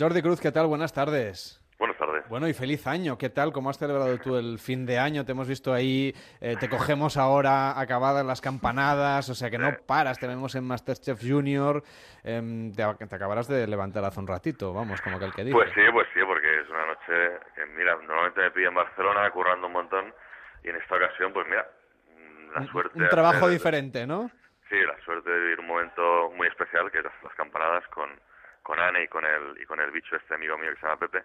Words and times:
Jordi 0.00 0.22
Cruz, 0.22 0.40
¿qué 0.40 0.50
tal? 0.50 0.66
Buenas 0.66 0.94
tardes. 0.94 1.60
Buenas 1.78 1.98
tardes. 1.98 2.26
Bueno, 2.30 2.48
y 2.48 2.54
feliz 2.54 2.86
año. 2.86 3.18
¿Qué 3.18 3.28
tal? 3.28 3.52
¿Cómo 3.52 3.68
has 3.68 3.76
celebrado 3.76 4.16
tú 4.16 4.38
el 4.38 4.58
fin 4.58 4.86
de 4.86 4.98
año? 4.98 5.26
Te 5.26 5.32
hemos 5.32 5.46
visto 5.46 5.74
ahí, 5.74 6.14
eh, 6.40 6.56
te 6.58 6.70
cogemos 6.70 7.18
ahora 7.18 7.78
acabadas 7.78 8.24
las 8.24 8.40
campanadas, 8.40 9.28
o 9.28 9.34
sea 9.34 9.50
que 9.50 9.58
no 9.58 9.76
paras, 9.86 10.18
te 10.18 10.26
vemos 10.26 10.54
en 10.54 10.64
Masterchef 10.64 11.20
Junior. 11.20 11.82
Em, 12.24 12.72
te, 12.72 12.82
acabarás 12.82 13.46
de 13.46 13.66
levantar 13.66 14.02
hace 14.06 14.18
un 14.20 14.26
ratito, 14.26 14.72
vamos, 14.72 15.02
como 15.02 15.18
que 15.18 15.26
el 15.26 15.34
que 15.34 15.44
dice. 15.44 15.54
Pues 15.54 15.70
sí, 15.74 15.82
pues 15.92 16.08
sí, 16.14 16.20
porque 16.26 16.60
es 16.60 16.68
una 16.70 16.86
noche 16.86 17.38
que, 17.54 17.66
mira, 17.76 17.94
normalmente 17.96 18.40
me 18.40 18.50
pilla 18.52 18.68
en 18.68 18.74
Barcelona 18.76 19.30
currando 19.30 19.66
un 19.66 19.74
montón 19.74 20.14
y 20.64 20.70
en 20.70 20.76
esta 20.76 20.96
ocasión, 20.96 21.30
pues 21.34 21.46
mira, 21.46 21.68
la 22.54 22.66
suerte... 22.72 22.98
Un, 22.98 23.06
trabajo 23.10 23.50
diferente, 23.50 24.06
¿no? 24.06 24.30
Sí, 24.70 24.76
la 24.76 24.98
suerte 25.04 25.28
de 25.28 25.40
vivir 25.40 25.60
un 25.60 25.66
momento 25.66 26.30
muy 26.36 26.48
especial, 26.48 26.90
que 26.90 27.00
es 27.00 27.04
las, 27.04 27.34
campanadas 27.34 27.86
con, 27.88 28.08
con 28.70 28.78
Anne 28.78 29.02
y 29.02 29.08
con 29.08 29.24
el, 29.24 29.60
y 29.60 29.66
con 29.66 29.80
el 29.80 29.90
bicho 29.90 30.14
este 30.14 30.34
amigo 30.34 30.56
mío 30.56 30.70
que 30.70 30.76
se 30.76 30.86
llama 30.86 31.00
Pepe. 31.00 31.24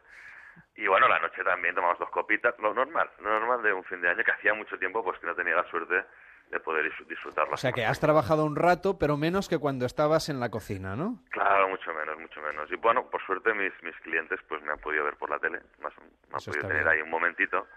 Y 0.77 0.87
bueno, 0.87 1.07
la 1.07 1.19
noche 1.19 1.43
también 1.43 1.75
tomamos 1.75 1.99
dos 1.99 2.09
copitas, 2.09 2.57
lo 2.57 2.73
normal, 2.73 3.07
lo 3.19 3.29
normal 3.39 3.61
de 3.61 3.71
un 3.71 3.83
fin 3.83 4.01
de 4.01 4.09
año, 4.09 4.23
que 4.23 4.31
hacía 4.31 4.55
mucho 4.55 4.79
tiempo 4.79 5.03
pues 5.03 5.19
que 5.19 5.27
no 5.27 5.35
tenía 5.35 5.55
la 5.55 5.69
suerte 5.69 6.05
de 6.49 6.59
poder 6.59 6.91
disfrutarlo. 7.07 7.53
O 7.53 7.57
sea 7.57 7.71
que 7.71 7.85
has 7.85 7.99
trabajado 7.99 8.45
un 8.45 8.55
rato, 8.55 8.97
pero 8.97 9.15
menos 9.15 9.47
que 9.47 9.59
cuando 9.59 9.85
estabas 9.85 10.27
en 10.29 10.39
la 10.39 10.49
cocina, 10.49 10.95
¿no? 10.95 11.19
Claro, 11.29 11.69
mucho 11.69 11.93
menos, 11.93 12.17
mucho 12.17 12.41
menos. 12.41 12.71
Y 12.71 12.77
bueno, 12.77 13.07
por 13.11 13.23
suerte 13.23 13.53
mis, 13.53 13.73
mis 13.83 13.95
clientes 13.97 14.39
pues 14.47 14.63
me 14.63 14.71
han 14.71 14.79
podido 14.79 15.03
ver 15.03 15.15
por 15.17 15.29
la 15.29 15.37
tele, 15.37 15.59
más, 15.81 15.93
me 15.99 16.35
han 16.35 16.43
podido 16.43 16.67
tener 16.67 16.87
ahí 16.87 17.01
un 17.01 17.11
momentito 17.11 17.67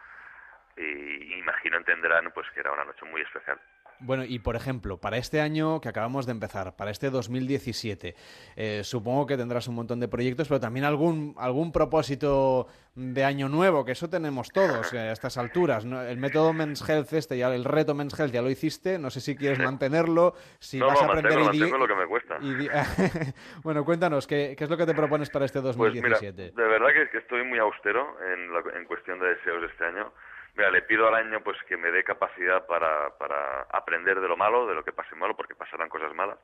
y 0.78 1.34
imagino 1.34 1.76
entenderán 1.76 2.30
pues 2.32 2.48
que 2.54 2.60
era 2.60 2.72
una 2.72 2.84
noche 2.84 3.04
muy 3.04 3.20
especial. 3.20 3.60
Bueno, 4.00 4.24
y 4.24 4.38
por 4.38 4.56
ejemplo, 4.56 4.98
para 4.98 5.16
este 5.16 5.40
año 5.40 5.80
que 5.80 5.88
acabamos 5.88 6.26
de 6.26 6.32
empezar, 6.32 6.76
para 6.76 6.90
este 6.90 7.10
2017, 7.10 8.14
eh, 8.56 8.80
supongo 8.84 9.26
que 9.26 9.36
tendrás 9.36 9.66
un 9.68 9.74
montón 9.74 9.98
de 10.00 10.08
proyectos, 10.08 10.48
pero 10.48 10.60
también 10.60 10.84
algún, 10.84 11.34
algún 11.36 11.72
propósito 11.72 12.68
de 12.94 13.24
año 13.24 13.48
nuevo, 13.48 13.84
que 13.84 13.92
eso 13.92 14.08
tenemos 14.08 14.50
todos 14.50 14.92
eh, 14.92 14.98
a 14.98 15.12
estas 15.12 15.36
alturas. 15.36 15.84
El 15.84 16.18
método 16.18 16.52
Men's 16.52 16.88
Health, 16.88 17.12
este, 17.12 17.38
ya, 17.38 17.52
el 17.54 17.64
reto 17.64 17.94
Men's 17.94 18.18
Health 18.18 18.32
ya 18.32 18.42
lo 18.42 18.50
hiciste, 18.50 18.98
no 18.98 19.10
sé 19.10 19.20
si 19.20 19.36
quieres 19.36 19.58
mantenerlo, 19.58 20.34
si 20.58 20.80
vas 20.80 21.00
a 21.00 21.06
aprender 21.06 21.38
lo 21.38 21.86
que 21.86 21.94
me 21.94 22.06
cuesta. 22.06 22.38
bueno, 23.62 23.84
cuéntanos, 23.84 24.26
¿qué, 24.26 24.54
¿qué, 24.56 24.64
es 24.64 24.70
lo 24.70 24.76
que 24.76 24.86
te 24.86 24.94
propones 24.94 25.30
para 25.30 25.44
este 25.44 25.60
2017? 25.60 26.32
Pues 26.32 26.54
mira, 26.54 26.62
de 26.62 26.68
verdad 26.68 26.88
que, 26.94 27.10
que 27.10 27.18
estoy 27.18 27.44
muy 27.44 27.58
austero 27.58 28.16
en, 28.20 28.78
en 28.78 28.84
cuestión 28.86 29.18
de 29.18 29.28
deseos 29.34 29.60
de 29.60 29.66
este 29.68 29.84
año. 29.84 30.12
Mira, 30.58 30.72
le 30.72 30.82
pido 30.82 31.06
al 31.06 31.14
año 31.14 31.40
pues 31.40 31.56
que 31.68 31.76
me 31.76 31.92
dé 31.92 32.02
capacidad 32.02 32.66
para, 32.66 33.16
para 33.16 33.62
aprender 33.70 34.20
de 34.20 34.26
lo 34.26 34.36
malo, 34.36 34.66
de 34.66 34.74
lo 34.74 34.82
que 34.82 34.92
pase 34.92 35.14
malo, 35.14 35.36
porque 35.36 35.54
pasarán 35.54 35.88
cosas 35.88 36.12
malas, 36.14 36.36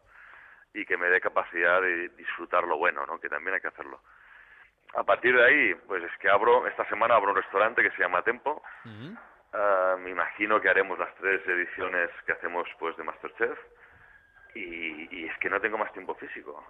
y 0.73 0.87
que 0.87 0.97
me 0.97 1.09
dé 1.09 1.21
capacidad 1.21 1.83
de 1.83 2.11
disfrutar 2.11 2.63
lo 2.63 2.79
bueno, 2.79 3.05
¿no? 3.07 3.19
Que 3.19 3.29
también 3.29 3.57
hay 3.57 3.61
que 3.61 3.67
hacerlo. 3.75 4.01
A 4.95 5.03
partir 5.03 5.37
de 5.37 5.45
ahí, 5.45 5.75
pues 5.89 6.01
es 6.05 6.17
que 6.19 6.31
abro, 6.31 6.65
esta 6.69 6.89
semana 6.89 7.17
abro 7.17 7.33
un 7.33 7.39
restaurante 7.39 7.83
que 7.83 7.91
se 7.91 8.03
llama 8.03 8.23
Tempo. 8.23 8.63
Ah, 9.53 9.97
me 9.99 10.11
imagino 10.11 10.61
que 10.61 10.69
haremos 10.69 10.97
las 10.97 11.13
tres 11.17 11.45
ediciones 11.49 12.09
que 12.25 12.33
hacemos 12.35 12.69
pues 12.79 12.97
de 12.97 13.03
Masterchef. 13.03 13.59
Y, 14.55 15.09
y 15.11 15.27
es 15.27 15.37
que 15.39 15.51
no 15.51 15.61
tengo 15.61 15.77
más 15.77 15.93
tiempo 15.93 16.15
físico. 16.15 16.65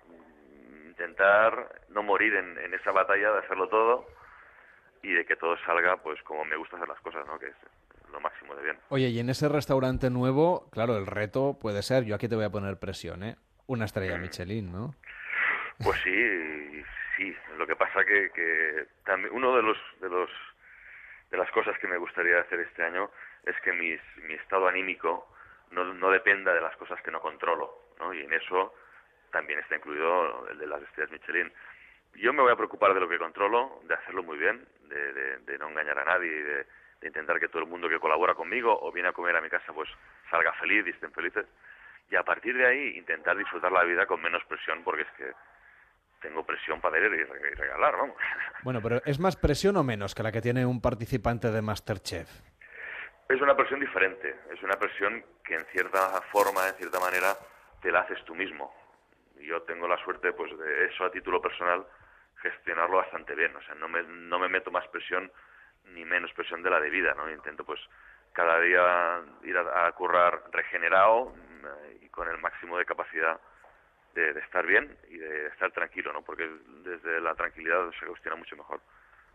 Intentar 0.87 1.83
no 1.91 2.03
morir 2.03 2.35
en, 2.37 2.57
en 2.57 2.73
esa 2.73 2.91
batalla 2.91 3.33
de 3.33 3.39
hacerlo 3.41 3.69
todo 3.69 4.07
y 5.05 5.13
de 5.13 5.25
que 5.27 5.37
todo 5.37 5.57
salga 5.59 5.99
pues 5.99 6.21
como 6.23 6.45
me 6.45 6.57
gusta 6.57 6.77
hacer 6.77 6.89
las 6.89 7.01
cosas, 7.01 7.27
¿no? 7.27 7.39
Que 7.39 7.47
es 7.47 7.57
lo 8.11 8.21
máximo 8.21 8.55
de 8.55 8.63
bien. 8.63 8.79
Oye, 8.89 9.09
y 9.09 9.19
en 9.21 9.29
ese 9.29 9.49
restaurante 9.49 10.09
nuevo, 10.09 10.69
claro, 10.71 10.97
el 10.97 11.07
reto 11.07 11.59
puede 11.61 11.83
ser, 11.83 12.05
yo 12.05 12.15
aquí 12.15 12.27
te 12.27 12.37
voy 12.37 12.45
a 12.45 12.51
poner 12.51 12.79
presión, 12.79 13.23
¿eh? 13.23 13.37
Una 13.67 13.85
estrella 13.85 14.17
Michelin, 14.17 14.73
¿no? 14.73 14.95
Pues 15.83 16.01
sí, 16.03 16.83
sí. 17.17 17.37
Lo 17.59 17.67
que 17.67 17.77
pasa 17.77 18.05
que, 18.05 18.31
que 18.31 18.87
también 19.05 19.35
uno 19.35 19.57
de 19.57 19.63
los 19.63 19.79
de 20.01 20.09
los 20.09 20.31
de 21.31 21.37
las 21.37 21.51
cosas 21.51 21.79
que 21.79 21.89
me 21.89 21.99
gustaría 21.99 22.41
hacer 22.41 22.61
este 22.61 22.83
año 22.83 23.11
es 23.45 23.57
que 23.63 23.73
mis, 23.73 24.01
mi 24.27 24.35
estado 24.35 24.69
anímico 24.69 25.29
no, 25.71 25.85
no 25.93 26.11
dependa 26.11 26.55
de 26.55 26.61
las 26.61 26.77
cosas 26.77 27.01
que 27.03 27.11
no 27.11 27.21
controlo, 27.21 27.91
¿no? 27.99 28.15
Y 28.15 28.21
en 28.21 28.33
eso 28.33 28.73
también 29.33 29.59
está 29.59 29.77
incluido 29.77 30.49
el 30.49 30.59
de 30.59 30.67
las 30.67 30.83
estrellas 30.83 31.11
Michelin 31.11 31.53
yo 32.17 32.33
me 32.33 32.43
voy 32.43 32.53
a 32.53 32.57
preocupar 32.57 32.95
de 32.95 33.01
lo 33.01 33.09
que 33.09 33.19
controlo, 33.19 33.81
de 33.85 33.95
hacerlo 33.95 34.23
muy 34.23 34.39
bien, 34.39 34.67
de, 34.99 35.59
no 35.59 35.69
engañar 35.69 35.99
a 35.99 36.05
nadie 36.05 36.29
y 36.29 36.43
de, 36.43 36.67
intentar 37.03 37.39
que 37.39 37.49
todo 37.49 37.63
el 37.63 37.69
mundo 37.69 37.89
que 37.89 37.99
colabora 37.99 38.35
conmigo 38.35 38.79
o 38.81 38.91
viene 38.91 39.11
a 39.11 39.13
comer 39.13 39.37
a 39.37 39.41
mi 39.43 39.51
casa 39.51 39.73
pues 39.75 39.91
salga 40.31 40.53
feliz 40.55 40.87
y 40.87 40.91
estén 40.91 41.13
felices. 41.13 41.47
Y 42.11 42.17
a 42.17 42.23
partir 42.23 42.57
de 42.57 42.67
ahí 42.67 42.97
intentar 42.97 43.37
disfrutar 43.37 43.71
la 43.73 43.85
vida 43.85 44.07
con 44.07 44.23
menos 44.23 44.43
presión 44.45 44.83
porque 44.83 45.03
es 45.03 45.11
que 45.17 45.33
tengo 46.25 46.45
presión 46.47 46.81
para 46.81 46.99
dar 46.99 47.13
y 47.13 47.25
regalar, 47.55 47.97
vamos. 47.97 48.17
Bueno, 48.63 48.81
pero 48.83 49.03
¿es 49.05 49.21
más 49.21 49.37
presión 49.37 49.77
o 49.77 49.85
menos 49.85 50.15
que 50.15 50.23
la 50.23 50.33
que 50.33 50.41
tiene 50.41 50.65
un 50.65 50.81
participante 50.81 51.51
de 51.51 51.61
Masterchef? 51.61 52.29
Es 53.29 53.41
una 53.41 53.55
presión 53.55 53.81
diferente, 53.81 54.35
es 54.51 54.63
una 54.63 54.79
presión 54.79 55.23
que 55.45 55.55
en 55.55 55.65
cierta 55.67 56.23
forma, 56.33 56.69
en 56.69 56.75
cierta 56.75 56.99
manera, 56.99 57.37
te 57.83 57.93
la 57.93 58.01
haces 58.01 58.25
tú 58.25 58.35
mismo. 58.35 58.75
Yo 59.41 59.63
tengo 59.63 59.87
la 59.87 60.03
suerte, 60.05 60.33
pues, 60.33 60.57
de 60.59 60.87
eso 60.87 61.05
a 61.05 61.11
título 61.11 61.41
personal, 61.43 61.87
gestionarlo 62.45 62.99
bastante 62.99 63.35
bien. 63.35 63.55
O 63.57 63.63
sea, 63.63 63.75
no 63.75 63.89
me, 63.89 64.03
no 64.03 64.39
me 64.39 64.49
meto 64.49 64.71
más 64.71 64.87
presión 64.89 65.31
ni 65.87 66.05
menos 66.05 66.33
presión 66.33 66.63
de 66.63 66.71
la 66.71 66.81
debida, 66.81 67.15
¿no? 67.15 67.31
Intento, 67.31 67.65
pues, 67.65 67.81
cada 68.33 68.61
día 68.61 69.23
ir 69.45 69.57
a, 69.57 69.91
currar 69.93 70.43
regenerado 70.53 71.27
mm, 71.27 72.05
y 72.05 72.09
con 72.09 72.29
el 72.29 72.39
máximo 72.39 72.79
de 72.79 72.85
capacidad 72.85 73.41
de, 74.15 74.31
estar 74.41 74.67
bien 74.67 74.97
y 75.09 75.19
de 75.19 75.47
estar 75.49 75.73
tranquilo, 75.73 76.13
¿no? 76.13 76.23
Porque 76.23 76.49
desde 76.85 77.21
la 77.21 77.35
tranquilidad 77.35 77.91
se 77.99 78.07
gestiona 78.07 78.37
mucho 78.37 78.57
mejor 78.57 78.81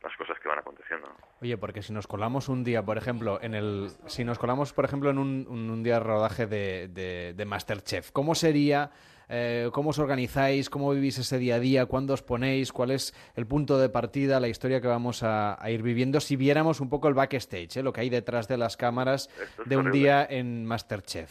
las 0.04 0.16
cosas 0.16 0.40
que 0.40 0.48
van 0.48 0.60
aconteciendo. 0.60 1.10
Oye, 1.42 1.58
porque 1.58 1.82
si 1.82 1.94
nos 1.94 2.08
colamos 2.08 2.50
un 2.50 2.64
día, 2.64 2.84
por 2.84 2.98
ejemplo, 2.98 3.40
en 3.42 3.54
el, 3.54 3.90
si 4.08 4.24
nos 4.24 4.40
colamos, 4.40 4.74
por 4.74 4.86
ejemplo, 4.86 5.10
en 5.10 5.18
un, 5.18 5.48
un 5.50 5.84
día 5.84 5.96
de 5.96 6.00
rodaje 6.02 6.46
de, 6.48 6.88
de, 6.88 7.34
de 7.34 7.46
Masterchef, 7.46 8.12
¿cómo 8.12 8.36
sería 8.36 8.92
eh, 9.32 9.70
cómo 9.72 9.92
os 9.92 10.00
organizáis, 10.00 10.72
cómo 10.72 10.92
vivís 10.92 11.20
ese 11.20 11.38
día 11.38 11.56
a 11.56 11.60
día, 11.60 11.86
cuándo 11.86 12.14
os 12.14 12.24
ponéis, 12.24 12.74
cuál 12.74 12.90
es 12.90 13.14
el 13.36 13.46
punto 13.46 13.78
de 13.78 13.90
partida, 13.90 14.40
la 14.40 14.48
historia 14.48 14.82
que 14.82 14.88
vamos 14.88 15.22
a, 15.24 15.56
ir 15.70 15.84
viviendo, 15.84 16.20
si 16.20 16.36
viéramos 16.36 16.82
un 16.82 16.90
poco 16.90 17.08
el 17.08 17.14
backstage, 17.14 17.78
¿eh? 17.78 17.84
lo 17.84 17.94
que 17.94 18.02
hay 18.02 18.10
detrás 18.10 18.48
de 18.48 18.58
las 18.58 18.76
cámaras 18.76 19.30
de 19.66 19.78
un 19.78 19.92
día 19.92 20.26
en 20.28 20.66
Masterchef. 20.66 21.30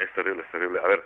Es 0.00 0.12
terrible, 0.12 0.42
es 0.42 0.50
terrible. 0.50 0.80
A 0.80 0.88
ver, 0.88 1.04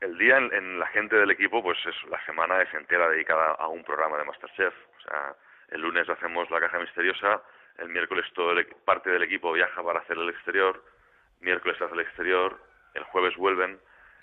el 0.00 0.16
día 0.16 0.36
en, 0.36 0.78
la 0.78 0.86
gente 0.88 1.16
del 1.16 1.32
equipo, 1.32 1.60
pues 1.60 1.78
es, 1.86 2.08
la 2.08 2.24
semana 2.24 2.62
es 2.62 2.72
entera 2.74 3.08
dedicada 3.08 3.56
a 3.58 3.66
un 3.66 3.82
programa 3.82 4.16
de 4.16 4.24
Masterchef. 4.26 4.74
O 4.98 5.00
sea, 5.00 5.34
el 5.70 5.80
lunes 5.80 6.08
hacemos 6.08 6.50
la 6.50 6.60
caja 6.60 6.78
misteriosa, 6.78 7.42
el 7.78 7.88
miércoles 7.88 8.24
todo 8.34 8.54
parte 8.84 9.10
del 9.10 9.22
equipo 9.22 9.52
viaja 9.52 9.82
para 9.82 10.00
hacer 10.00 10.16
el 10.16 10.30
exterior, 10.30 10.82
miércoles 11.40 11.80
hace 11.80 11.94
el 11.94 12.00
exterior, 12.00 12.58
el 12.94 13.04
jueves 13.04 13.36
vuelven, 13.36 13.78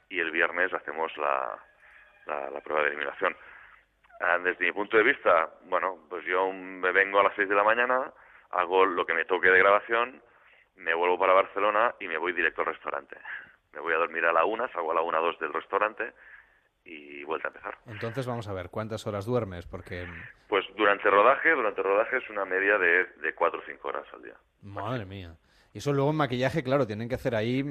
y 0.10 0.20
el 0.20 0.32
viernes 0.32 0.74
hacemos 0.74 1.16
la, 1.18 1.58
la, 2.26 2.62
prueba 2.62 2.84
de 2.84 2.90
eliminación. 2.90 3.36
Ah, 4.22 4.38
desde 4.38 4.66
mi 4.66 4.72
punto 4.72 4.98
de 4.98 5.04
vista, 5.04 5.50
bueno, 5.64 5.98
pues 6.10 6.24
yo 6.26 6.52
me 6.52 6.92
vengo 6.92 7.20
a 7.20 7.24
las 7.24 7.36
6 7.36 7.50
de 7.50 7.56
la 7.56 7.64
mañana, 7.64 8.12
hago 8.52 8.86
lo 8.86 9.06
que 9.06 9.14
me 9.14 9.26
toque 9.26 9.50
de 9.50 9.60
grabación, 9.60 10.22
me 10.76 10.94
vuelvo 10.94 11.18
para 11.18 11.34
Barcelona 11.34 11.96
y 12.00 12.08
me 12.08 12.18
voy 12.18 12.34
directo 12.34 12.62
al 12.62 12.68
restaurante. 12.68 13.18
Me 13.74 13.82
voy 13.82 13.94
a 13.94 13.98
dormir 13.98 14.26
a 14.26 14.32
la 14.32 14.46
una, 14.46 14.70
salgo 14.70 14.92
a 14.92 14.96
la 14.96 15.02
una 15.02 15.18
dos 15.18 15.38
del 15.38 15.52
restaurante 15.52 16.14
y 16.86 17.24
vuelta 17.24 17.48
a 17.48 17.50
empezar. 17.50 17.78
Entonces 17.88 18.26
vamos 18.26 18.48
a 18.48 18.54
ver, 18.54 18.70
¿cuántas 18.70 19.06
horas 19.08 19.26
duermes? 19.26 19.66
Porque... 19.66 20.08
Pues 20.48 20.66
durante 20.78 21.10
rodaje, 21.10 21.52
durante 21.52 21.82
rodaje 21.82 22.18
es 22.18 22.30
una 22.30 22.46
media 22.46 22.78
de, 22.78 23.06
de 23.22 23.34
4 23.34 23.60
o 23.60 23.64
5 23.66 23.88
horas 23.88 24.06
al 24.14 24.24
día. 24.24 24.36
Madre 24.62 25.06
mía. 25.06 25.36
Y 25.76 25.80
eso 25.80 25.92
luego 25.92 26.12
en 26.12 26.16
maquillaje, 26.16 26.64
claro, 26.64 26.88
tienen 26.88 27.10
que 27.10 27.16
hacer 27.16 27.36
ahí 27.36 27.62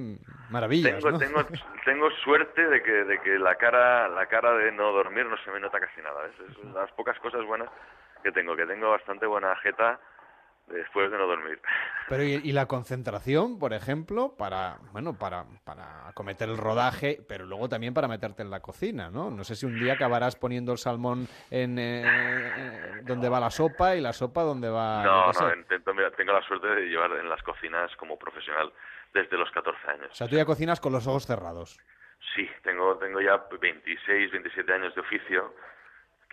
maravillas. 0.51 1.03
Tengo, 1.03 1.19
tengo, 1.19 1.41
tengo 1.87 2.11
suerte 2.23 2.69
de 2.69 2.83
que, 2.83 2.93
de 2.93 3.19
que 3.21 3.39
la 3.39 3.55
cara 3.55 4.09
la 4.09 4.27
cara 4.27 4.53
de 4.59 4.73
no 4.73 4.93
dormir 4.93 5.25
no 5.25 5.39
se 5.39 5.51
me 5.51 5.59
nota 5.59 5.81
casi 5.81 6.03
nada. 6.03 6.27
Es, 6.27 6.65
las 6.75 6.93
pocas 6.93 7.19
cosas 7.21 7.47
buenas 7.47 7.71
que 8.23 8.31
tengo, 8.31 8.55
que 8.57 8.67
tengo 8.67 8.91
bastante 8.91 9.25
buena 9.25 9.56
jeta 9.56 9.99
después 10.66 11.11
de 11.11 11.19
no 11.19 11.26
dormir. 11.26 11.61
Pero 12.08 12.22
¿y, 12.22 12.52
la 12.52 12.66
concentración, 12.66 13.58
por 13.58 13.72
ejemplo, 13.72 14.34
para 14.37 14.76
bueno, 14.93 15.19
para, 15.19 15.46
para 15.64 16.06
acometer 16.06 16.50
el 16.50 16.58
rodaje, 16.58 17.19
pero 17.26 17.46
luego 17.46 17.66
también 17.70 17.94
para 17.94 18.08
meterte 18.08 18.43
en 18.43 18.50
la 18.50 18.61
cocina, 18.61 19.08
¿no? 19.11 19.31
No 19.31 19.43
sé 19.43 19.56
si 19.56 19.64
un 19.64 19.81
día 19.81 19.94
acabarás 19.94 20.37
poniendo 20.37 20.72
el 20.72 20.78
salmón 20.78 21.26
en 21.50 21.78
eh, 21.78 23.00
donde 23.05 23.31
va 23.31 23.40
la 23.40 23.50
sopa 23.50 23.96
y 23.96 24.02
la 24.02 24.12
sopa 24.12 24.43
donde 24.43 24.69
va... 24.69 25.02
No, 25.02 25.32
no, 25.32 25.55
intento, 25.55 25.93
tengo 26.14 26.32
la 26.34 26.43
suerte 26.43 26.66
de 26.66 26.82
llevar 26.88 27.12
en 27.12 27.31
las 27.31 27.43
cocinas 27.43 27.90
como 27.96 28.19
profesional 28.19 28.70
desde 29.14 29.38
los 29.38 29.50
14 29.50 29.90
años. 29.90 30.08
O 30.11 30.14
sea, 30.14 30.28
tú 30.28 30.37
ya 30.37 30.44
cocinas 30.44 30.81
con 30.81 30.93
los 30.93 31.06
ojos 31.06 31.26
cerrados. 31.26 31.81
Sí, 32.34 32.49
tengo, 32.62 32.99
tengo 32.99 33.20
ya 33.20 33.46
26, 33.61 34.31
27 34.31 34.72
años 34.72 34.94
de 34.94 35.00
oficio 35.00 35.55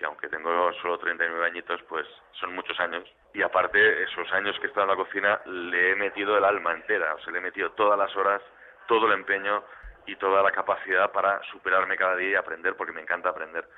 que 0.01 0.07
aunque 0.07 0.30
tengo 0.30 0.74
solo 0.81 0.98
39 0.98 1.45
añitos, 1.45 1.80
pues 1.88 2.07
son 2.39 2.56
muchos 2.56 2.77
años. 2.80 3.03
Y 3.36 3.44
aparte, 3.44 4.01
esos 4.01 4.31
años 4.33 4.57
que 4.59 4.65
he 4.65 4.69
estado 4.69 4.92
en 4.92 4.98
la 4.98 5.03
cocina, 5.03 5.39
le 5.45 5.92
he 5.92 5.95
metido 5.95 6.36
el 6.36 6.44
alma 6.44 6.74
entera, 6.74 7.13
o 7.13 7.19
sea, 7.19 7.31
le 7.31 7.38
he 7.38 7.42
metido 7.42 7.69
todas 7.74 8.00
las 8.00 8.13
horas, 8.15 8.42
todo 8.88 9.06
el 9.06 9.13
empeño 9.13 9.63
y 10.07 10.15
toda 10.15 10.42
la 10.42 10.51
capacidad 10.51 11.12
para 11.12 11.39
superarme 11.51 11.98
cada 11.98 12.15
día 12.15 12.31
y 12.31 12.36
aprender, 12.36 12.75
porque 12.75 12.94
me 12.94 13.01
encanta 13.01 13.30
aprender. 13.30 13.69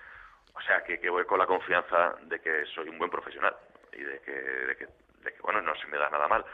O 0.55 0.61
sea, 0.61 0.81
que, 0.85 0.97
que, 0.97 1.09
voy 1.09 1.25
con 1.25 1.39
la 1.39 1.45
confianza 1.45 2.15
de 2.21 2.39
que 2.39 2.63
soy 2.73 2.87
un 2.87 2.97
buen 2.97 3.11
profesional 3.11 3.53
y 3.91 4.01
de 4.01 4.21
que, 4.21 4.31
de 4.31 4.77
que, 4.77 4.85
de 4.85 5.33
que, 5.33 5.41
bueno, 5.41 5.61
no 5.61 5.75
se 5.75 5.87
me 5.87 5.97
da 5.97 6.09
nada 6.09 6.29
mal. 6.29 6.45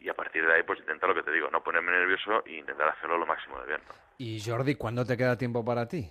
Y 0.00 0.10
a 0.10 0.14
partir 0.14 0.46
de 0.46 0.52
ahí, 0.52 0.64
pues 0.64 0.80
intentar 0.80 1.08
lo 1.08 1.14
que 1.14 1.22
te 1.22 1.32
digo, 1.32 1.48
no 1.50 1.62
ponerme 1.62 1.92
nervioso 1.92 2.44
e 2.44 2.56
intentar 2.56 2.90
hacerlo 2.90 3.16
lo 3.16 3.24
máximo 3.24 3.58
de 3.60 3.68
bien. 3.68 3.80
Y 4.18 4.38
Jordi, 4.44 4.74
¿cuándo 4.74 5.06
te 5.06 5.16
queda 5.16 5.38
tiempo 5.38 5.64
para 5.64 5.88
ti? 5.88 6.10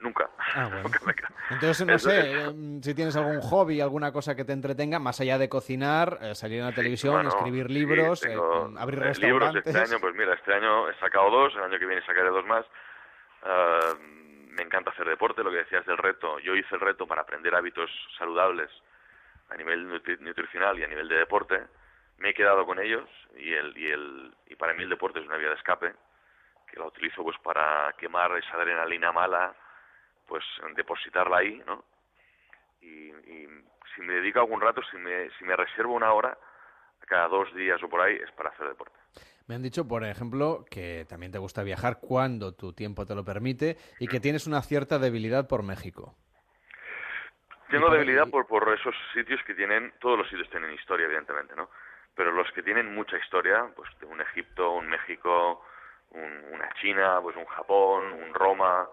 Nunca. 0.00 0.30
Ah, 0.54 0.66
bueno. 0.68 0.82
Nunca 0.88 1.00
me 1.04 1.14
queda. 1.14 1.28
Entonces, 1.50 1.86
no 1.86 1.98
sé, 1.98 2.20
eh, 2.48 2.52
si 2.82 2.94
tienes 2.94 3.16
algún 3.16 3.40
hobby, 3.40 3.80
alguna 3.80 4.12
cosa 4.12 4.34
que 4.36 4.44
te 4.44 4.52
entretenga, 4.52 4.98
más 4.98 5.20
allá 5.20 5.38
de 5.38 5.48
cocinar, 5.48 6.18
eh, 6.20 6.34
salir 6.34 6.58
en 6.60 6.64
la 6.66 6.70
Sí, 6.70 6.76
televisión, 6.76 7.14
bueno, 7.14 7.28
escribir 7.30 7.66
sí, 7.68 7.72
libros, 7.72 8.24
eh, 8.26 8.36
abrir 8.78 9.00
eh, 9.00 9.04
restaurantes. 9.06 9.64
Libros 9.64 9.66
este 9.66 9.78
año, 9.94 10.00
pues 10.00 10.14
mira, 10.14 10.34
este 10.34 10.52
año 10.54 10.88
he 10.88 10.94
sacado 10.98 11.30
dos, 11.30 11.54
el 11.56 11.62
año 11.62 11.78
que 11.78 11.86
viene 11.86 12.04
sacaré 12.04 12.28
dos 12.30 12.44
más. 12.46 12.64
Ah, 13.42 13.94
me 13.98 14.62
encanta 14.62 14.90
hacer 14.90 15.06
deporte, 15.08 15.42
lo 15.42 15.50
que 15.50 15.58
decías 15.58 15.86
del 15.86 15.96
reto. 15.98 16.38
Yo 16.40 16.54
hice 16.54 16.74
el 16.74 16.80
reto 16.80 17.06
para 17.06 17.22
aprender 17.22 17.54
hábitos 17.54 17.90
saludables 18.18 18.68
a 19.50 19.56
nivel 19.56 19.88
nutri- 19.88 20.18
nutricional 20.20 20.78
y 20.78 20.84
a 20.84 20.88
nivel 20.88 21.08
de 21.08 21.16
deporte. 21.16 21.60
Me 22.18 22.30
he 22.30 22.34
quedado 22.34 22.66
con 22.66 22.78
ellos 22.80 23.08
y, 23.38 23.52
el, 23.54 23.76
y, 23.78 23.90
el, 23.90 24.34
y 24.48 24.56
para 24.56 24.74
mí 24.74 24.82
el 24.82 24.88
deporte 24.90 25.20
es 25.20 25.26
una 25.26 25.36
vía 25.36 25.48
de 25.50 25.54
escape 25.54 25.94
que 26.66 26.78
la 26.78 26.86
utilizo 26.86 27.22
pues 27.22 27.38
para 27.38 27.94
quemar 27.96 28.36
esa 28.36 28.56
adrenalina 28.56 29.12
mala, 29.12 29.54
pues 30.28 30.44
depositarla 30.76 31.38
ahí, 31.38 31.62
¿no? 31.66 31.84
Y, 32.80 33.08
y 33.10 33.48
si 33.94 34.02
me 34.02 34.14
dedico 34.14 34.38
algún 34.40 34.60
rato, 34.60 34.80
si 34.90 34.96
me, 34.98 35.30
si 35.30 35.44
me 35.44 35.56
reservo 35.56 35.94
una 35.94 36.12
hora, 36.12 36.38
cada 37.06 37.26
dos 37.28 37.52
días 37.54 37.82
o 37.82 37.88
por 37.88 38.00
ahí, 38.02 38.16
es 38.16 38.30
para 38.32 38.50
hacer 38.50 38.68
deporte. 38.68 38.94
Me 39.46 39.54
han 39.54 39.62
dicho, 39.62 39.88
por 39.88 40.04
ejemplo, 40.04 40.66
que 40.70 41.06
también 41.08 41.32
te 41.32 41.38
gusta 41.38 41.62
viajar 41.62 42.00
cuando 42.00 42.54
tu 42.54 42.74
tiempo 42.74 43.06
te 43.06 43.14
lo 43.14 43.24
permite 43.24 43.78
y 43.98 44.06
que 44.06 44.20
tienes 44.20 44.46
una 44.46 44.60
cierta 44.60 44.98
debilidad 44.98 45.48
por 45.48 45.62
México. 45.62 46.14
Tengo 47.70 47.90
debilidad 47.90 48.28
por, 48.30 48.46
por 48.46 48.72
esos 48.74 48.94
sitios 49.14 49.40
que 49.44 49.54
tienen, 49.54 49.92
todos 50.00 50.18
los 50.18 50.28
sitios 50.28 50.48
tienen 50.50 50.72
historia, 50.72 51.06
evidentemente, 51.06 51.54
¿no? 51.56 51.70
Pero 52.14 52.32
los 52.32 52.50
que 52.52 52.62
tienen 52.62 52.94
mucha 52.94 53.16
historia, 53.18 53.66
pues 53.74 53.88
un 54.02 54.20
Egipto, 54.20 54.72
un 54.72 54.88
México, 54.88 55.64
un- 56.10 56.44
una 56.52 56.68
China, 56.80 57.18
pues 57.22 57.36
un 57.36 57.44
Japón, 57.46 58.12
un 58.12 58.34
Roma, 58.34 58.88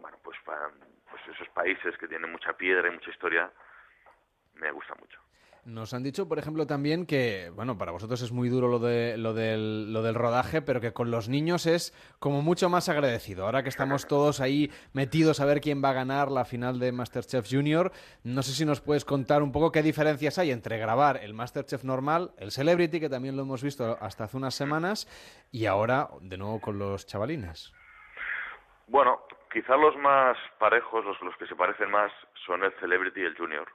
bueno, 0.00 0.18
pues, 0.22 0.36
pa- 0.44 0.70
pues 1.10 1.22
esos 1.34 1.48
países 1.50 1.96
que 1.98 2.08
tienen 2.08 2.30
mucha 2.30 2.52
piedra 2.54 2.88
y 2.88 2.92
mucha 2.92 3.10
historia, 3.10 3.50
me 4.54 4.70
gusta 4.72 4.94
mucho. 5.00 5.18
Nos 5.64 5.92
han 5.92 6.02
dicho, 6.02 6.26
por 6.26 6.38
ejemplo, 6.38 6.66
también 6.66 7.04
que, 7.04 7.50
bueno, 7.54 7.76
para 7.76 7.92
vosotros 7.92 8.22
es 8.22 8.32
muy 8.32 8.48
duro 8.48 8.68
lo, 8.68 8.78
de, 8.78 9.18
lo, 9.18 9.34
del, 9.34 9.92
lo 9.92 10.02
del 10.02 10.14
rodaje, 10.14 10.62
pero 10.62 10.80
que 10.80 10.94
con 10.94 11.10
los 11.10 11.28
niños 11.28 11.66
es 11.66 11.92
como 12.20 12.40
mucho 12.40 12.70
más 12.70 12.88
agradecido. 12.88 13.44
Ahora 13.44 13.62
que 13.62 13.68
estamos 13.68 14.06
todos 14.06 14.40
ahí 14.40 14.72
metidos 14.94 15.40
a 15.40 15.44
ver 15.44 15.60
quién 15.60 15.84
va 15.84 15.90
a 15.90 15.94
ganar 15.94 16.30
la 16.30 16.46
final 16.46 16.78
de 16.78 16.90
Masterchef 16.92 17.46
Junior, 17.50 17.92
no 18.24 18.42
sé 18.42 18.52
si 18.52 18.64
nos 18.64 18.80
puedes 18.80 19.04
contar 19.04 19.42
un 19.42 19.52
poco 19.52 19.70
qué 19.70 19.82
diferencias 19.82 20.38
hay 20.38 20.52
entre 20.52 20.78
grabar 20.78 21.18
el 21.18 21.34
Masterchef 21.34 21.84
normal, 21.84 22.32
el 22.38 22.50
Celebrity, 22.50 22.98
que 22.98 23.10
también 23.10 23.36
lo 23.36 23.42
hemos 23.42 23.62
visto 23.62 23.98
hasta 24.00 24.24
hace 24.24 24.38
unas 24.38 24.54
semanas, 24.54 25.06
y 25.50 25.66
ahora 25.66 26.08
de 26.22 26.38
nuevo 26.38 26.62
con 26.62 26.78
los 26.78 27.04
chavalines. 27.04 27.74
Bueno, 28.86 29.20
quizá 29.50 29.76
los 29.76 29.96
más 29.96 30.36
parejos, 30.58 31.04
los, 31.04 31.20
los 31.22 31.36
que 31.36 31.46
se 31.46 31.56
parecen 31.56 31.90
más, 31.90 32.12
son 32.46 32.64
el 32.64 32.72
Celebrity 32.74 33.20
y 33.20 33.24
el 33.24 33.36
Junior. 33.36 33.68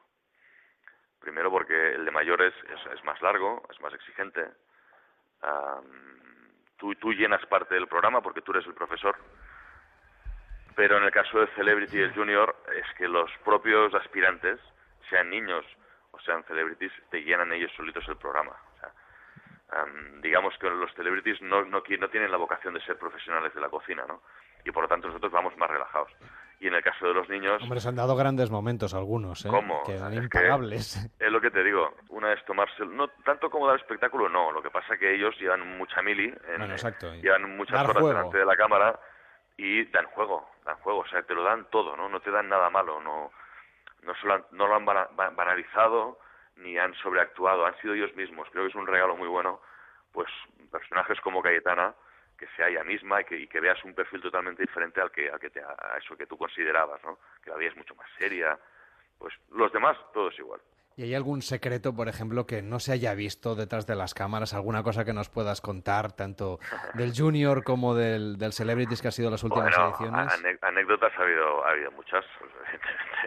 Primero 1.19 1.49
porque 1.51 1.93
el 1.93 2.05
de 2.05 2.11
mayores 2.11 2.53
es, 2.69 2.93
es 2.93 3.03
más 3.03 3.21
largo, 3.21 3.63
es 3.69 3.79
más 3.81 3.93
exigente. 3.93 4.45
Am, 5.41 5.83
tú, 6.77 6.93
tú 6.95 7.13
llenas 7.13 7.45
parte 7.45 7.75
del 7.75 7.87
programa 7.87 8.21
porque 8.21 8.41
tú 8.41 8.51
eres 8.51 8.65
el 8.65 8.73
profesor. 8.73 9.15
Pero 10.75 10.97
en 10.97 11.03
el 11.03 11.11
caso 11.11 11.39
del 11.39 11.53
Celebrity 11.55 11.97
y 11.97 12.01
el 12.01 12.13
Junior 12.13 12.55
es 12.75 12.85
que 12.97 13.07
los 13.07 13.31
propios 13.43 13.93
aspirantes, 13.93 14.59
sean 15.09 15.29
niños 15.29 15.65
o 16.11 16.19
sean 16.21 16.43
celebrities, 16.45 16.91
te 17.09 17.21
llenan 17.23 17.51
ellos 17.53 17.71
solitos 17.75 18.07
el 18.07 18.17
programa. 18.17 18.51
O 18.51 18.79
sea, 18.79 18.91
am, 19.81 20.21
digamos 20.21 20.57
que 20.57 20.69
los 20.69 20.93
celebrities 20.93 21.41
no, 21.41 21.63
no, 21.65 21.83
no 21.87 22.09
tienen 22.09 22.31
la 22.31 22.37
vocación 22.37 22.73
de 22.73 22.81
ser 22.81 22.97
profesionales 22.97 23.53
de 23.53 23.61
la 23.61 23.69
cocina, 23.69 24.05
¿no? 24.07 24.21
Y 24.65 24.71
por 24.71 24.83
lo 24.83 24.89
tanto 24.89 25.07
nosotros 25.07 25.31
vamos 25.31 25.55
más 25.57 25.69
relajados. 25.69 26.11
Y 26.59 26.67
en 26.67 26.75
el 26.75 26.81
caso 26.83 27.05
de 27.07 27.13
los 27.13 27.27
niños, 27.27 27.61
Hombre, 27.61 27.81
se 27.81 27.89
han 27.89 27.95
dado 27.95 28.15
grandes 28.15 28.49
momentos 28.49 28.93
algunos, 28.93 29.43
¿eh? 29.45 29.49
¿Cómo? 29.49 29.83
Que 29.83 29.95
eran 29.95 30.13
Es 30.13 30.29
que- 30.29 30.37
es 31.19 31.31
lo 31.31 31.41
que 31.41 31.51
te 31.51 31.61
digo, 31.63 31.93
una 32.09 32.31
es 32.31 32.43
tomarse, 32.45 32.85
no 32.85 33.09
tanto 33.25 33.49
como 33.49 33.67
dar 33.67 33.77
espectáculo, 33.77 34.29
no, 34.29 34.49
lo 34.51 34.61
que 34.61 34.69
pasa 34.71 34.95
que 34.97 35.13
ellos 35.13 35.35
llevan 35.39 35.77
mucha 35.77 36.01
mili, 36.01 36.25
en- 36.25 36.57
Bueno, 36.59 36.73
exacto. 36.73 37.13
llevan 37.15 37.57
muchas 37.57 37.73
Dar 37.73 37.85
horas 37.89 38.01
juego. 38.01 38.07
delante 38.17 38.37
de 38.37 38.45
la 38.45 38.55
cámara 38.55 38.97
y 39.57 39.83
dan 39.85 40.05
juego, 40.07 40.47
dan 40.63 40.77
juego, 40.77 40.99
o 40.99 41.07
sea, 41.07 41.21
te 41.23 41.33
lo 41.33 41.43
dan 41.43 41.65
todo, 41.69 41.97
¿no? 41.97 42.07
No 42.07 42.21
te 42.21 42.31
dan 42.31 42.47
nada 42.47 42.69
malo, 42.69 43.01
no, 43.01 43.31
no, 44.03 44.15
solo 44.15 44.35
han- 44.35 44.45
no 44.51 44.65
lo 44.67 44.75
han 44.75 44.85
bana- 44.85 45.09
ba- 45.15 45.31
banalizado 45.31 46.17
ni 46.55 46.77
han 46.77 46.93
sobreactuado, 46.95 47.65
han 47.65 47.75
sido 47.81 47.93
ellos 47.93 48.15
mismos. 48.15 48.47
Creo 48.51 48.63
que 48.63 48.69
es 48.69 48.75
un 48.75 48.87
regalo 48.87 49.17
muy 49.17 49.27
bueno, 49.27 49.59
pues 50.13 50.29
personajes 50.71 51.19
como 51.21 51.41
Cayetana, 51.41 51.93
que 52.43 52.55
sea 52.55 52.67
ella 52.67 52.83
misma 52.83 53.21
y 53.21 53.25
que, 53.25 53.37
y 53.37 53.47
que 53.47 53.59
veas 53.59 53.83
un 53.85 53.93
perfil 53.93 54.21
totalmente 54.21 54.61
diferente 54.63 54.99
al 55.01 55.11
que, 55.11 55.29
al 55.29 55.39
que 55.39 55.49
te, 55.49 55.61
a 55.61 55.97
eso 55.97 56.17
que 56.17 56.25
tú 56.27 56.37
considerabas, 56.37 57.01
¿no? 57.03 57.17
Que 57.43 57.49
la 57.49 57.55
veías 57.57 57.75
mucho 57.75 57.95
más 57.95 58.07
seria. 58.17 58.57
Pues 59.17 59.33
los 59.51 59.71
demás, 59.71 59.95
todo 60.13 60.29
es 60.29 60.37
igual. 60.39 60.59
¿Y 60.95 61.03
hay 61.03 61.15
algún 61.15 61.41
secreto, 61.41 61.95
por 61.95 62.07
ejemplo, 62.07 62.45
que 62.45 62.61
no 62.61 62.79
se 62.79 62.91
haya 62.91 63.15
visto 63.15 63.55
detrás 63.55 63.87
de 63.87 63.95
las 63.95 64.13
cámaras? 64.13 64.53
¿Alguna 64.53 64.83
cosa 64.83 65.03
que 65.05 65.13
nos 65.13 65.27
puedas 65.29 65.59
contar, 65.61 66.11
tanto 66.11 66.59
del 66.93 67.13
Junior 67.17 67.63
como 67.63 67.95
del, 67.95 68.37
del 68.37 68.53
Celebrities 68.53 69.01
que 69.01 69.07
ha 69.07 69.11
sido 69.11 69.31
las 69.31 69.43
últimas 69.43 69.75
Bueno, 69.75 69.89
ediciones? 69.89 70.59
anécdotas 70.61 71.11
ha 71.17 71.21
habido, 71.23 71.65
ha 71.65 71.69
habido 71.71 71.91
muchas, 71.93 72.23
pues, 72.37 72.51
evidentemente, 72.73 73.22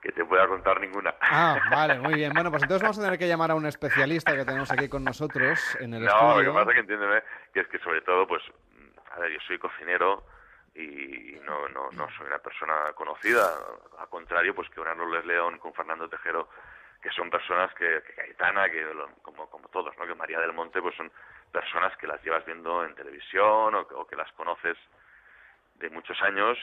que 0.00 0.12
te 0.12 0.24
pueda 0.24 0.46
contar 0.48 0.80
ninguna. 0.80 1.14
Ah, 1.20 1.58
vale, 1.70 1.98
muy 1.98 2.14
bien. 2.14 2.32
Bueno, 2.32 2.50
pues 2.50 2.62
entonces 2.62 2.82
vamos 2.82 2.98
a 2.98 3.02
tener 3.02 3.18
que 3.18 3.28
llamar 3.28 3.50
a 3.50 3.54
un 3.54 3.66
especialista 3.66 4.34
que 4.34 4.44
tenemos 4.44 4.70
aquí 4.72 4.88
con 4.88 5.04
nosotros 5.04 5.76
en 5.80 5.94
el 5.94 6.04
no, 6.04 6.10
lo 6.10 6.28
estudio. 6.30 6.52
que 6.52 6.58
pasa 6.58 6.72
que 6.72 6.80
entiéndeme, 6.80 7.22
que 7.52 7.60
es 7.60 7.68
que 7.68 7.78
sobre 7.80 8.00
todo, 8.02 8.26
pues, 8.26 8.42
a 9.12 9.18
ver, 9.20 9.32
yo 9.32 9.38
soy 9.46 9.58
cocinero 9.58 10.24
y 10.74 11.38
no, 11.44 11.68
no, 11.68 11.90
no 11.92 12.08
soy 12.16 12.26
una 12.26 12.38
persona 12.38 12.92
conocida, 12.94 13.52
al 13.98 14.08
contrario, 14.08 14.54
pues 14.54 14.70
que 14.70 14.80
León 14.80 15.26
León 15.26 15.58
con 15.58 15.74
Fernando 15.74 16.08
Tejero, 16.08 16.48
que 17.02 17.10
son 17.10 17.28
personas 17.28 17.72
que, 17.74 18.02
que 18.06 18.14
Cayetana, 18.14 18.70
que 18.70 18.82
lo- 18.94 19.08
como, 19.22 19.50
como 19.50 19.68
todos, 19.68 19.96
¿no? 19.98 20.06
Que 20.06 20.14
María 20.14 20.38
del 20.40 20.52
Monte, 20.52 20.80
pues 20.80 20.94
son 20.96 21.10
personas 21.52 21.94
que 21.98 22.06
las 22.06 22.22
llevas 22.22 22.44
viendo 22.46 22.84
en 22.84 22.94
televisión 22.94 23.74
o 23.74 23.86
que, 23.88 23.94
o 23.94 24.06
que 24.06 24.16
las 24.16 24.30
conoces 24.32 24.76
de 25.74 25.90
muchos 25.90 26.20
años, 26.22 26.56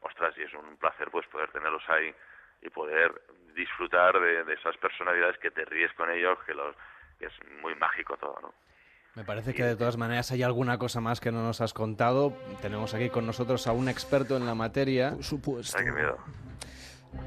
ostras, 0.00 0.32
y 0.38 0.42
es 0.42 0.54
un 0.54 0.76
placer 0.76 1.08
pues 1.10 1.26
poder 1.28 1.50
tenerlos 1.50 1.82
ahí 1.88 2.14
y 2.62 2.70
poder 2.70 3.20
disfrutar 3.54 4.18
de, 4.20 4.44
de 4.44 4.54
esas 4.54 4.76
personalidades 4.76 5.38
que 5.38 5.50
te 5.50 5.64
ríes 5.64 5.92
con 5.94 6.10
ellos, 6.10 6.38
que, 6.46 6.54
los, 6.54 6.74
que 7.18 7.26
es 7.26 7.32
muy 7.62 7.74
mágico 7.74 8.16
todo, 8.16 8.38
¿no? 8.40 8.54
Me 9.16 9.24
parece 9.24 9.52
que 9.52 9.64
de 9.64 9.74
todas 9.74 9.96
maneras 9.96 10.30
hay 10.30 10.44
alguna 10.44 10.78
cosa 10.78 11.00
más 11.00 11.20
que 11.20 11.32
no 11.32 11.42
nos 11.42 11.60
has 11.60 11.74
contado. 11.74 12.32
Tenemos 12.62 12.94
aquí 12.94 13.10
con 13.10 13.26
nosotros 13.26 13.66
a 13.66 13.72
un 13.72 13.88
experto 13.88 14.36
en 14.36 14.46
la 14.46 14.54
materia. 14.54 15.10
Por 15.10 15.24
supuesto. 15.24 15.76
Ay, 15.76 15.84
qué 15.84 15.92
miedo. 15.92 16.16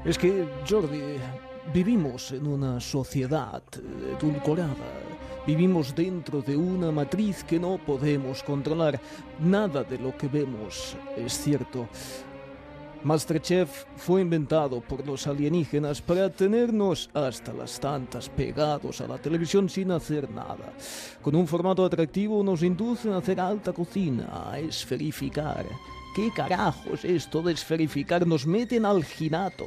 Es 0.06 0.16
que, 0.16 0.48
Jordi, 0.66 1.18
vivimos 1.74 2.32
en 2.32 2.46
una 2.46 2.80
sociedad 2.80 3.62
edulcorada. 4.18 4.74
Vivimos 5.46 5.94
dentro 5.94 6.40
de 6.40 6.56
una 6.56 6.90
matriz 6.90 7.44
que 7.44 7.60
no 7.60 7.76
podemos 7.76 8.42
controlar. 8.42 8.98
Nada 9.38 9.84
de 9.84 9.98
lo 9.98 10.16
que 10.16 10.26
vemos 10.26 10.96
es 11.18 11.34
cierto. 11.34 11.86
Masterchef 13.04 13.84
fue 13.96 14.22
inventado 14.22 14.80
por 14.80 15.06
los 15.06 15.26
alienígenas 15.26 16.00
para 16.00 16.30
tenernos 16.30 17.10
hasta 17.12 17.52
las 17.52 17.78
tantas 17.78 18.30
pegados 18.30 19.02
a 19.02 19.06
la 19.06 19.18
televisión 19.18 19.68
sin 19.68 19.90
hacer 19.90 20.30
nada. 20.30 20.72
Con 21.20 21.36
un 21.36 21.46
formato 21.46 21.84
atractivo 21.84 22.42
nos 22.42 22.62
inducen 22.62 23.12
a 23.12 23.18
hacer 23.18 23.38
alta 23.40 23.72
cocina, 23.74 24.50
a 24.50 24.58
esferificar. 24.58 25.66
¿Qué 26.16 26.30
carajos 26.34 27.04
esto 27.04 27.42
de 27.42 27.52
esferificar? 27.52 28.26
Nos 28.26 28.46
meten 28.46 28.86
al 28.86 29.04
ginato, 29.04 29.66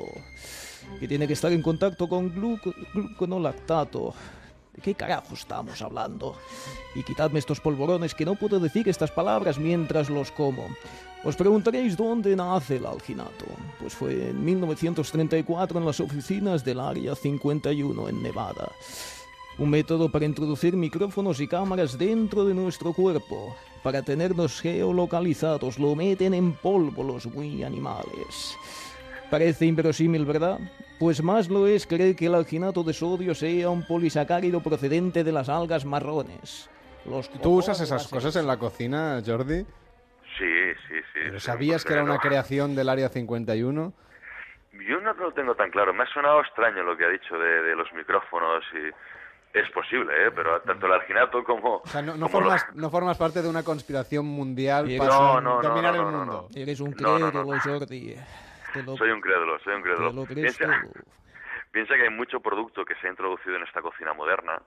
que 1.00 1.08
tiene 1.08 1.27
que 1.27 1.34
estar 1.34 1.51
en 1.51 1.62
contacto 1.62 2.10
con 2.10 2.34
gluco- 2.34 2.74
gluconolactato. 2.94 4.15
¿De 4.77 4.84
qué 4.84 4.93
carajo 4.93 5.34
estamos 5.34 5.81
hablando? 5.81 6.36
Y 6.93 7.01
quitadme 7.01 7.39
estos 7.39 7.60
polvorones 7.60 8.13
que 8.13 8.25
no 8.25 8.36
puedo 8.36 8.60
decir 8.60 8.88
estas 8.88 9.10
palabras 9.10 9.57
mientras 9.57 10.07
los 10.07 10.31
como. 10.31 10.67
Os 11.24 11.36
preguntaréis 11.36 11.98
dónde 11.98 12.36
nace 12.36 12.75
el 12.75 12.86
alginato. 12.86 13.46
Pues 13.79 13.96
fue 13.96 14.29
en 14.29 14.46
1934 14.46 15.79
en 15.79 15.86
las 15.86 16.00
oficinas 16.00 16.63
del 16.63 16.79
Área 16.79 17.15
51 17.15 18.07
en 18.07 18.22
Nevada. 18.22 18.72
Un 19.57 19.72
método 19.72 20.12
para 20.12 20.25
introducir 20.25 20.77
micrófonos 20.77 21.41
y 21.41 21.48
cámaras 21.48 21.98
dentro 21.98 22.46
de 22.46 22.53
nuestro 22.53 22.93
cuerpo, 22.93 23.55
para 23.81 24.03
tenernos 24.03 24.62
geolocalizados. 24.62 25.79
Lo 25.79 25.96
meten 25.96 26.36
en 26.36 26.53
polvo 26.53 27.03
los 27.03 27.25
muy 27.25 27.63
animales. 27.63 28.55
Parece 29.29 29.65
inverosímil, 29.65 30.25
¿verdad? 30.25 30.60
Pues 31.00 31.22
más 31.22 31.50
lo 31.50 31.67
es 31.67 31.86
creer 31.86 32.15
que 32.15 32.27
el 32.27 32.36
alginato 32.36 32.84
de 32.84 32.93
sodio 32.93 33.36
sea 33.36 33.69
un 33.69 33.86
polisacárido 33.86 34.62
procedente 34.62 35.24
de 35.24 35.31
las 35.31 35.50
algas 35.50 35.86
marrones. 35.86 36.69
Los 37.05 37.29
¿Tú 37.29 37.55
usas 37.57 37.79
esas 37.81 38.07
cosas 38.07 38.36
en 38.36 38.48
la 38.48 38.57
cocina, 38.57 39.22
Jordi? 39.25 39.63
Sí, 40.38 40.74
sí, 40.88 40.96
sí. 41.13 41.19
¿Pero 41.25 41.39
sí, 41.39 41.46
sabías 41.46 41.84
que 41.84 41.93
era 41.93 42.03
una 42.03 42.19
creación 42.19 42.75
del 42.75 42.89
Área 42.89 43.10
51? 43.10 43.93
Yo 44.88 45.01
no 45.01 45.13
lo 45.13 45.31
tengo 45.34 45.55
tan 45.55 45.72
claro. 45.72 45.93
Me 45.93 46.03
ha 46.03 46.13
sonado 46.13 46.39
extraño 46.41 46.84
lo 46.84 46.96
que 46.96 47.05
ha 47.05 47.10
dicho 47.10 47.38
de, 47.38 47.62
de 47.63 47.75
los 47.75 47.91
micrófonos 47.93 48.63
y 48.74 49.57
es 49.57 49.69
posible, 49.72 50.13
¿eh? 50.27 50.31
Pero 50.36 50.62
tanto 50.62 50.86
el 50.86 50.93
alginato 50.93 51.43
como... 51.43 51.77
O 51.77 51.88
sea, 51.88 52.01
no, 52.01 52.15
no 52.15 52.27
como 52.29 52.46
los- 52.46 52.62
formas, 52.62 52.75
no 52.75 52.89
formas 52.91 53.17
parte 53.17 53.41
de 53.41 53.50
una 53.50 53.63
conspiración 53.63 54.25
mundial 54.25 54.88
para 54.98 55.10
no, 55.10 55.41
no, 55.41 55.62
no, 55.62 55.69
dominar 55.69 55.96
no, 55.96 56.05
el 56.07 56.12
no, 56.12 56.17
mundo. 56.19 56.48
Eres 56.55 56.79
un 56.79 56.91
No, 57.00 57.17
no, 57.19 57.25
no. 57.31 57.31
crédulo, 57.31 57.60
Jordi. 57.63 58.15
Lo, 58.75 58.97
Soy 58.97 59.09
un 59.12 59.21
crédulo, 59.21 59.59
soy 59.59 59.75
un 59.75 59.81
crédulo. 59.81 60.12
Piensa, 61.71 61.95
que 61.95 62.03
hay 62.03 62.09
mucho 62.09 62.39
producto 62.39 62.86
que 62.86 62.95
se 62.95 63.07
ha 63.07 63.09
introducido 63.09 63.55
en 63.55 63.63
esta 63.63 63.81
cocina 63.81 64.13
moderna, 64.13 64.62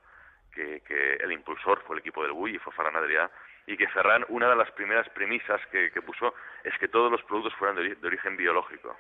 que, 0.53 0.81
que 0.83 1.15
el 1.15 1.33
impulsor 1.33 1.83
fue 1.87 1.97
el 1.97 2.01
equipo 2.01 2.23
del 2.23 2.33
Bulli, 2.33 2.59
fue 2.59 2.73
Ferran 2.73 2.95
Adrià, 2.97 3.31
y 3.67 3.77
que 3.77 3.89
Ferran, 3.89 4.25
una 4.29 4.49
de 4.49 4.57
las 4.57 4.71
primeras 4.73 5.09
premisas 5.11 5.61
que, 5.71 5.91
que 5.91 6.03
puso 6.03 6.35
es 6.65 6.77
que 6.79 6.89
todos 6.89 7.11
los 7.11 7.23
productos 7.25 7.55
fueran 7.55 7.77
de, 7.77 7.95
de 7.95 8.07
origen 8.07 8.37
biológico. 8.37 8.97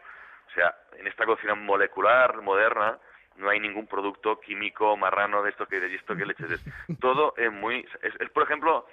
O 0.48 0.52
sea, 0.54 0.74
en 0.98 1.06
esta 1.06 1.24
cocina 1.26 1.54
molecular 1.54 2.40
moderna 2.42 2.98
no 3.36 3.48
hay 3.48 3.60
ningún 3.60 3.86
producto 3.86 4.40
químico, 4.40 4.96
marrano, 4.96 5.42
de 5.42 5.50
esto 5.50 5.66
que 5.66 5.80
de 5.80 5.94
esto 5.94 6.16
que 6.16 6.26
leches. 6.26 6.50
Es- 6.50 6.64
Todo 7.00 7.34
es 7.36 7.52
muy... 7.52 7.86
Es, 8.02 8.14
es, 8.20 8.30
por 8.30 8.42
ejemplo, 8.44 8.86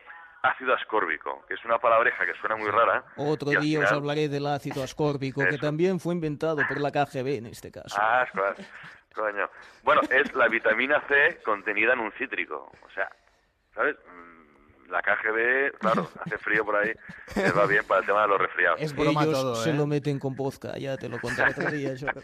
ácido 0.43 0.73
ascórbico, 0.73 1.45
que 1.47 1.55
es 1.55 1.65
una 1.65 1.77
palabreja 1.79 2.25
que 2.25 2.33
suena 2.39 2.55
muy 2.55 2.69
rara. 2.69 3.03
Otro 3.17 3.49
día 3.49 3.79
os 3.79 3.85
final- 3.85 3.93
hablaré 3.95 4.29
del 4.29 4.45
ácido 4.47 4.83
ascórbico, 4.83 5.41
que 5.49 5.57
también 5.57 5.99
fue 5.99 6.13
inventado 6.13 6.57
por 6.67 6.79
la 6.79 6.91
KGB 6.91 7.37
en 7.37 7.45
este 7.47 7.71
caso. 7.71 7.95
Ah, 7.99 8.25
claro. 8.31 8.55
Coño. 9.13 9.49
Bueno, 9.83 10.01
es 10.11 10.33
la 10.35 10.47
vitamina 10.47 11.01
C 11.07 11.39
contenida 11.43 11.93
en 11.93 11.99
un 11.99 12.11
cítrico. 12.13 12.71
O 12.85 12.89
sea, 12.93 13.09
¿sabes? 13.73 13.95
Mm, 14.05 14.91
La 14.91 15.01
KGB, 15.01 15.77
claro, 15.79 16.07
hace 16.23 16.37
frío 16.37 16.63
por 16.63 16.75
ahí, 16.77 16.93
les 17.35 17.57
va 17.57 17.65
bien 17.65 17.83
para 17.85 17.99
el 18.01 18.05
tema 18.05 18.21
de 18.21 18.27
los 18.29 18.39
resfriados. 18.39 18.79
Es 18.81 18.95
broma 18.95 19.23
Ellos 19.23 19.33
todo, 19.33 19.55
se 19.55 19.71
¿eh? 19.71 19.73
lo 19.73 19.85
meten 19.85 20.17
con 20.19 20.33
vodka, 20.35 20.77
ya 20.77 20.95
te 20.97 21.09
lo 21.09 21.19
contaré 21.19 21.51
otro 21.51 21.71
día, 21.71 21.89
Jordi. 21.99 22.21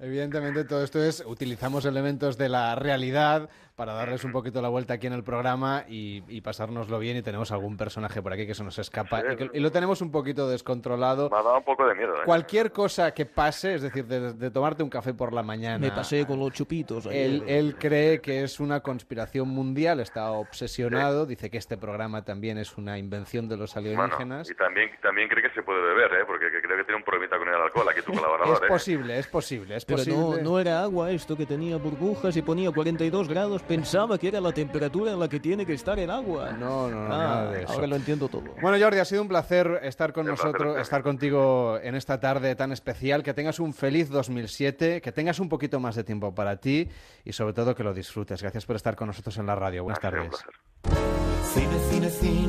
Evidentemente 0.00 0.64
todo 0.64 0.82
esto 0.84 1.02
es, 1.02 1.24
utilizamos 1.26 1.84
elementos 1.84 2.38
de 2.38 2.48
la 2.48 2.74
realidad 2.74 3.48
para 3.74 3.92
darles 3.94 4.24
un 4.24 4.32
poquito 4.32 4.60
la 4.60 4.68
vuelta 4.68 4.94
aquí 4.94 5.06
en 5.06 5.12
el 5.12 5.22
programa 5.22 5.84
y, 5.88 6.24
y 6.26 6.40
pasárnoslo 6.40 6.98
bien 6.98 7.16
y 7.16 7.22
tenemos 7.22 7.52
algún 7.52 7.76
personaje 7.76 8.20
por 8.20 8.32
aquí 8.32 8.44
que 8.44 8.54
se 8.54 8.64
nos 8.64 8.76
escapa 8.78 9.22
y, 9.32 9.36
que- 9.36 9.50
y 9.54 9.60
lo 9.60 9.70
tenemos 9.70 10.00
un 10.02 10.10
poquito 10.10 10.48
descontrolado. 10.48 11.30
Me 11.30 11.36
ha 11.36 11.42
dado 11.42 11.58
un 11.58 11.64
poco 11.64 11.86
de 11.86 11.94
miedo, 11.94 12.12
¿eh? 12.16 12.20
Cualquier 12.24 12.72
cosa 12.72 13.12
que 13.14 13.24
pase, 13.26 13.74
es 13.74 13.82
decir, 13.82 14.04
de, 14.06 14.32
de 14.34 14.50
tomarte 14.50 14.82
un 14.82 14.90
café 14.90 15.14
por 15.14 15.32
la 15.32 15.44
mañana. 15.44 15.78
Me 15.78 15.92
pasé 15.92 16.26
con 16.26 16.40
los 16.40 16.52
chupitos. 16.52 17.06
ayer. 17.06 17.24
Él, 17.26 17.44
él 17.46 17.76
cree 17.78 18.20
que 18.20 18.42
es 18.42 18.58
una 18.58 18.80
conspiración 18.80 19.48
mundial, 19.48 20.00
está 20.00 20.32
obsesionado, 20.32 21.24
dice 21.26 21.48
que 21.48 21.58
este 21.58 21.76
programa 21.76 22.24
también 22.24 22.58
es 22.58 22.76
una 22.78 22.98
invención 22.98 23.48
de 23.48 23.56
los 23.56 23.74
Bueno, 23.74 23.90
alienígenas. 24.02 24.50
y 24.50 24.54
también, 24.56 24.90
también 25.00 25.28
cree 25.28 25.42
que 25.44 25.54
se 25.54 25.62
puede 25.62 25.80
beber, 25.82 26.12
¿eh? 26.14 26.24
Porque 26.26 26.47
que 26.60 26.66
creo 26.66 26.76
que 26.78 26.84
tiene 26.84 26.96
un 26.98 27.04
problemita 27.04 27.38
con 27.38 27.48
el 27.48 27.54
alcohol, 27.54 27.86
aquí 27.90 28.00
tu 28.02 28.12
Es 28.12 28.18
colaborador, 28.18 28.64
¿eh? 28.64 28.68
posible, 28.68 29.18
es 29.18 29.26
posible, 29.26 29.76
es 29.76 29.84
Pero 29.84 29.98
no, 29.98 30.04
posible. 30.26 30.42
no 30.42 30.58
era 30.58 30.82
agua 30.82 31.10
esto 31.10 31.36
que 31.36 31.46
tenía 31.46 31.76
burbujas 31.76 32.36
y 32.36 32.42
ponía 32.42 32.70
42 32.70 33.28
grados. 33.28 33.62
Pensaba 33.62 34.18
que 34.18 34.28
era 34.28 34.40
la 34.40 34.52
temperatura 34.52 35.12
en 35.12 35.20
la 35.20 35.28
que 35.28 35.40
tiene 35.40 35.64
que 35.64 35.74
estar 35.74 35.98
el 35.98 36.10
agua. 36.10 36.52
No, 36.52 36.88
no, 36.90 37.04
no, 37.08 37.14
Ah, 37.14 37.18
nada 37.18 37.50
de 37.52 37.62
eso. 37.64 37.72
Ahora 37.72 37.86
lo 37.86 37.96
entiendo 37.96 38.28
todo. 38.28 38.42
Bueno, 38.60 38.78
Jordi, 38.82 38.98
ha 38.98 39.04
sido 39.04 39.22
un 39.22 39.28
placer 39.28 39.80
estar 39.82 40.12
con 40.12 40.26
nosotros, 40.26 40.54
placer. 40.62 40.80
estar 40.82 41.02
contigo 41.02 41.78
en 41.82 41.94
esta 41.94 42.18
tarde 42.20 42.54
tan 42.56 42.72
especial. 42.72 43.22
Que 43.22 43.34
tengas 43.34 43.58
un 43.60 43.72
feliz 43.74 44.08
2007, 44.10 45.00
que 45.00 45.12
tengas 45.12 45.38
un 45.40 45.48
poquito 45.48 45.80
más 45.80 45.94
de 45.96 46.04
tiempo 46.04 46.34
para 46.34 46.56
ti 46.56 46.88
y 47.24 47.32
sobre 47.32 47.52
todo 47.54 47.74
que 47.74 47.82
lo 47.84 47.94
disfrutes. 47.94 48.42
Gracias 48.42 48.66
por 48.66 48.76
estar 48.76 48.96
con 48.96 49.06
nosotros 49.08 49.36
en 49.38 49.46
la 49.46 49.54
radio. 49.54 49.84
Buenas 49.84 50.00
sido 50.00 50.10
un 50.12 50.30
tardes. 50.30 50.44
placer. 50.84 51.18
Cine, 51.54 51.78
cine, 51.90 52.10
cine, 52.10 52.46